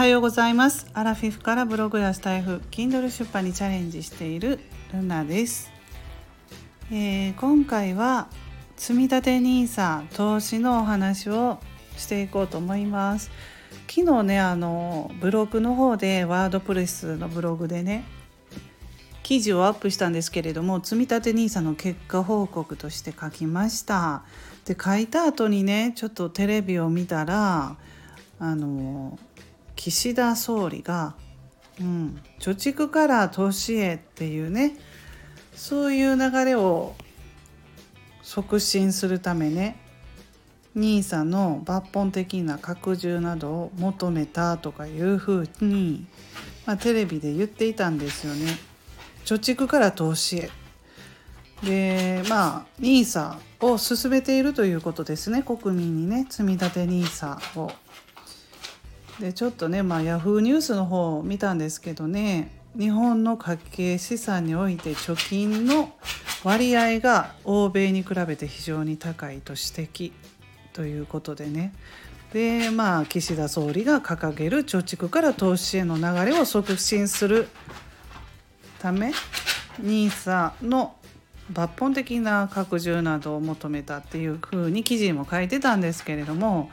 [0.00, 0.86] はようございます。
[0.94, 4.58] アラフィフからブログやスタイフ Kindle 出版にチャレンジしている
[4.94, 5.70] ルナです、
[6.90, 8.28] えー、今回は
[8.78, 11.58] 積立 NISA 投資のお話を
[11.98, 13.30] していこうと思います。
[13.94, 18.04] 昨日ねあのブログの方でワードプレスのブログでね
[19.22, 24.22] 記事をアップしたんですけれども積立 NISA の結果報告として書きました。
[24.64, 27.76] で書いた後にねちょっとテレビを見たら
[28.38, 29.18] あの
[29.80, 31.14] 岸田総理が、
[31.80, 34.76] うん、貯蓄から投資へっていうね
[35.54, 36.94] そういう流れを
[38.22, 39.80] 促進するためね
[40.76, 46.06] NISA の抜本的な拡充などを求めたとかいうふうに、
[46.66, 48.58] まあ、テレビで言っていたんですよね。
[49.24, 50.50] 貯蓄から投資へ
[51.64, 57.72] でまあ NISA を進めているということですね国民にね積み立て NISA を。
[59.20, 65.92] でちょっとねまあヤフーニュースの方を見たんですけどね日本の家計資産において貯金の
[66.42, 70.12] 割合が欧米に比べて非常に高いと指摘
[70.72, 71.74] ということでね。
[72.32, 77.48] でまあ岸田総理が掲げる貯蓄から投資への流れを促進する
[78.78, 79.12] ため
[79.82, 80.94] NISA の
[81.52, 86.70] 抜本的な拡充などを求めたっていうふうに記事にも書いてたんですけれども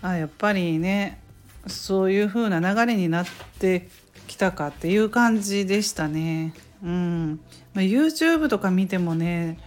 [0.00, 1.20] あやっぱりね
[1.66, 3.26] そういうふうな流れになっ
[3.58, 3.88] て
[4.26, 6.54] きたかっていう感じでしたね。
[6.82, 7.40] うん
[7.74, 9.58] まあ、YouTube とか見てもね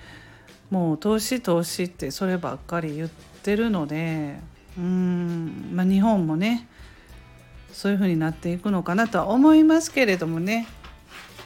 [0.70, 4.40] もう投資投資ってそればっかり言ってるので
[4.78, 6.68] うん、まあ、日本もね
[7.74, 10.68] そういうふうになっていくのかなとは思いますけれどもね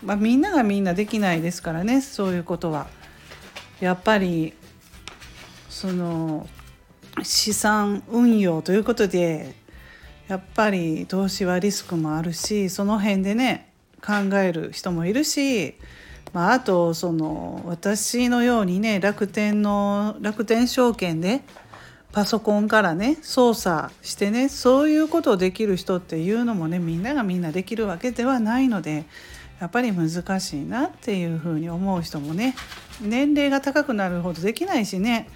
[0.04, 2.88] まあ、みんながみんなできないですからねそういうことは。
[3.80, 4.54] やっぱり
[5.70, 6.48] その
[7.22, 9.56] 資産運用ということで
[10.28, 13.70] やっぱり投資はリスクもあるしその辺でね
[14.06, 15.76] 考える人もいるし、
[16.34, 21.42] まあ、あとその私のようにね楽天の楽天証券で
[22.12, 29.06] パソコンからね操作してねそういうことをできる人っていうのもねみんながみんなできるわけではないので
[29.60, 32.56] やっぱり難しいなっていうふうに思う人もね
[33.02, 35.28] 年齢が高くなるほどできないしね、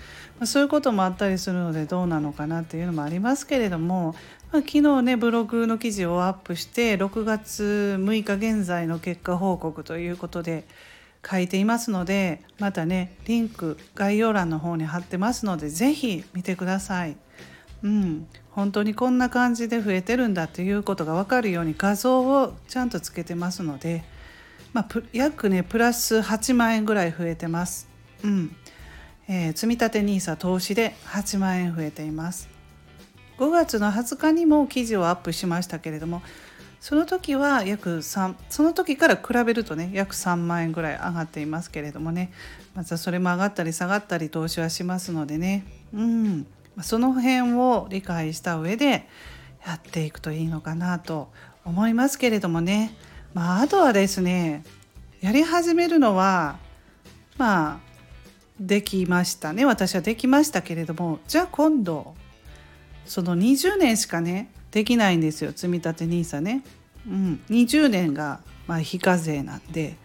[0.44, 4.16] そういうこともあったりするのでどうなのかなっていうのもありますけれども、
[4.52, 10.66] まあ、昨日ねブログの記事をアップして6月6日現在の結果報告ということで
[11.30, 17.18] 書いていますのでまたねリンク概要欄の方に貼ってますので是非見てください。
[17.84, 24.04] うん、本当にこんな感じで増えてるんだっていうことが分かるように画像をちゃんとつけてますので。
[24.74, 27.88] まあ、約ねプラス8万円ぐらい増えてます。
[28.24, 28.56] うん
[29.28, 32.57] えー、積立 NISA 投資で8万円増えています。
[33.38, 36.22] 5月の20日にも記事をアップしましたけれども
[36.80, 42.32] その時は約3その時から比べるとね約3万円ぐらい上がっていますけれどもね。
[42.76, 45.66] またそれも上がったり下がったり投資はしますのでね。
[45.94, 46.48] うん。
[46.82, 49.08] その辺を理解した上で
[49.66, 51.30] やっていくといいのかなと
[51.66, 52.96] 思いますけれどもね。
[53.34, 54.64] まあ、あとはですね
[55.20, 56.58] やり始めるのは
[57.38, 57.80] まあ
[58.60, 59.66] できましたね。
[59.66, 62.14] 私はできましたけれどもじゃあ今度
[63.08, 66.64] その20年しかねできないんですよ積立 NISA ね。
[67.08, 69.96] うん、20年がまあ非課税なんで、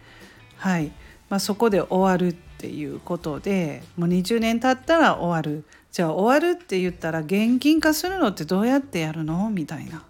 [0.57, 0.91] はい。
[1.29, 5.65] まあ、そこで終わるっていうことでもう20年経ったら終わる。
[5.91, 9.49] じゃあ終わるって言ったら現金化するのってどうやってやるの？
[9.49, 10.03] みたいな。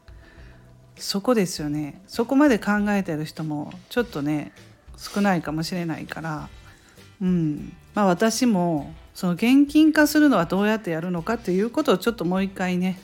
[0.98, 2.02] そこですよね。
[2.08, 4.54] そこまで考えてる人もちょっとね
[4.98, 6.50] 少ないかもしれないから。
[7.24, 13.00] うんまあ私もその現金化するのはどうやってやるのかっていうことをちょっともう一回ね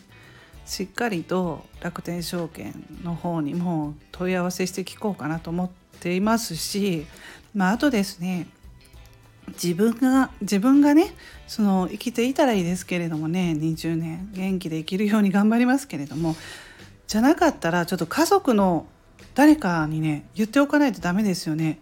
[0.65, 5.69] しっかりと楽天証券の方にも問い合わせして聞こうかなと思っ
[5.99, 7.07] ていますし、
[7.55, 8.47] まあ、あとですね
[9.49, 11.13] 自分が自分がね
[11.47, 16.35] その生きていたらいいですけれどもね20年元気で生きるように頑張りますけれども
[17.07, 18.85] じゃなかったらちょっと家族の
[19.33, 21.79] 誰かにね言っておかないとダメですよね。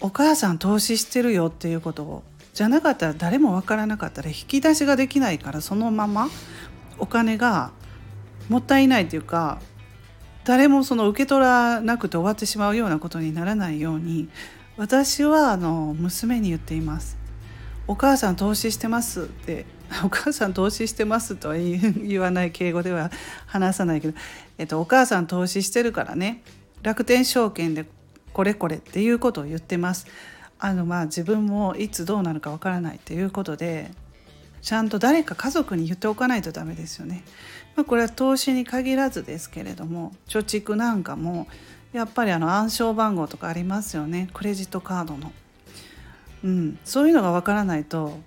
[0.00, 2.22] お母さん投資してるよっていうことを
[2.54, 6.28] じゃなかったら誰もわからなかったら引き出しができないからそのまま
[6.98, 7.70] お金が
[8.48, 9.60] もったいないというか
[10.44, 14.28] 誰もその受け取らなくて終わってしまうようなことにならないように
[14.76, 17.18] 私はあの娘に言っています。
[17.86, 19.66] お母さん投資してますって
[20.04, 23.10] お母さん投資してますとは言わない敬語では
[23.46, 24.14] 話さないけど、
[24.58, 26.44] えっと、お母さん投資してるからね
[26.82, 27.86] 楽天証券で
[28.32, 30.06] これこれっていうことを言ってます。
[30.58, 33.90] あのまあ自分もいつどうなるかわからないっていうことで
[34.60, 37.24] ちゃんと誰か家族に言っておかないとダメですよね。
[37.76, 41.46] まあ、これは投資に限らずですけれども貯蓄なんかも
[41.92, 45.32] やっぱりあの暗証番号とかありますよねクレジットカードの。
[46.42, 48.18] うん、そういうのがわからないと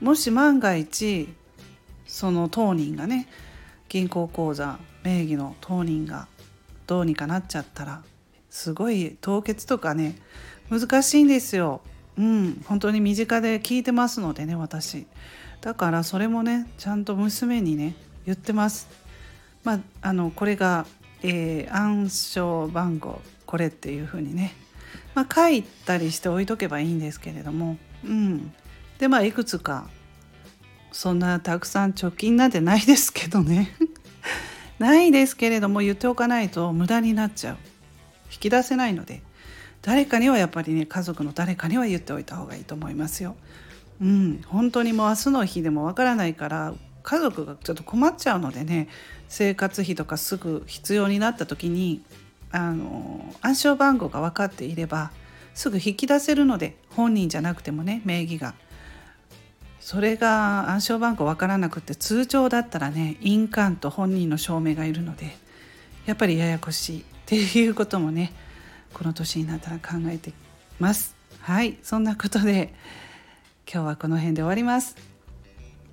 [0.00, 1.28] もし万が一
[2.06, 3.28] その当人がね
[3.88, 6.28] 銀行口座名義の当人が
[6.86, 8.02] どうにかなっちゃったら
[8.52, 10.14] すごい凍結とかね
[10.70, 11.80] 難しいんですよ。
[12.18, 15.06] うん、本当に身近で聞いてますのでね私。
[15.62, 17.96] だからそれもねちゃんと娘にね
[18.26, 18.88] 言ってます。
[19.64, 20.84] まああのこれが、
[21.22, 24.54] えー、暗証番号これっていうふうにね、
[25.14, 27.78] まあ、書いたりして置いとけばいいんですけれども。
[28.04, 28.52] うん。
[28.98, 29.88] でまあいくつか
[30.92, 33.74] そんなたくさん貯金なんてないですけどね。
[34.78, 37.71] ないですけれども言っておかないと無駄になっちゃう。
[38.32, 39.22] 引き出せないので
[39.82, 43.36] 誰かにはやっぱりね家族の誰かには言っておいた方がいいと思いますよ。
[44.00, 48.88] うん、本当にもう明日の日でもわからないから家族がちょっと困っちゃうのでね
[49.28, 52.02] 生活費とかすぐ必要になった時に
[52.50, 55.12] あの暗証番号が分かっていれば
[55.54, 58.54] すぐ引き出せるので本人じゃなくてもね名義が
[59.80, 65.36] それが暗証番号分からなくて通帳だったらね印鑑と本人の証明がいるので
[66.06, 68.30] やっぱりややこしいっていうこともね
[68.92, 70.34] この年になったら考えて
[70.78, 71.16] ます。
[71.40, 72.74] はいそんなことで
[73.72, 74.96] 今日はこの辺で終わります。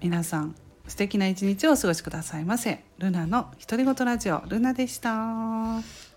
[0.02, 0.56] 皆さん
[0.88, 2.84] 素敵な一日をお過ごしくださいませ。
[2.98, 6.09] ルナの独り言ラジオルナでした。